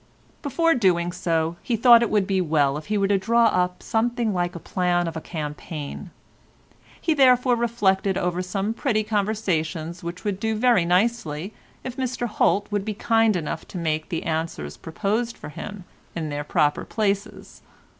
[0.41, 3.83] Before doing so, he thought it would be well if he were to draw up
[3.83, 6.09] something like a plan of a campaign;
[6.99, 11.53] he therefore reflected over some pretty conversations which would do very nicely
[11.83, 15.83] if Mr Holt would be kind enough to make the answers proposed for him
[16.15, 17.61] in their proper places.